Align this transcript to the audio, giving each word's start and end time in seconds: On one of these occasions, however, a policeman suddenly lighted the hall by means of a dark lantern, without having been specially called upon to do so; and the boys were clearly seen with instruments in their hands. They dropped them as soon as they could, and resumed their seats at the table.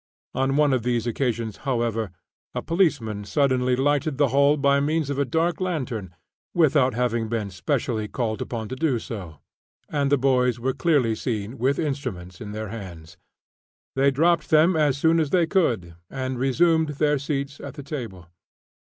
On 0.33 0.55
one 0.55 0.73
of 0.73 0.81
these 0.81 1.05
occasions, 1.05 1.57
however, 1.57 2.09
a 2.55 2.63
policeman 2.63 3.23
suddenly 3.23 3.75
lighted 3.75 4.17
the 4.17 4.29
hall 4.29 4.57
by 4.57 4.79
means 4.79 5.11
of 5.11 5.19
a 5.19 5.25
dark 5.25 5.61
lantern, 5.61 6.15
without 6.55 6.95
having 6.95 7.29
been 7.29 7.51
specially 7.51 8.07
called 8.07 8.41
upon 8.41 8.67
to 8.69 8.75
do 8.75 8.97
so; 8.97 9.37
and 9.89 10.11
the 10.11 10.17
boys 10.17 10.59
were 10.59 10.73
clearly 10.73 11.13
seen 11.13 11.59
with 11.59 11.77
instruments 11.77 12.41
in 12.41 12.51
their 12.51 12.69
hands. 12.69 13.15
They 13.95 14.09
dropped 14.09 14.49
them 14.49 14.75
as 14.75 14.97
soon 14.97 15.19
as 15.19 15.29
they 15.29 15.45
could, 15.45 15.93
and 16.09 16.39
resumed 16.39 16.89
their 16.97 17.19
seats 17.19 17.59
at 17.59 17.75
the 17.75 17.83
table. 17.83 18.27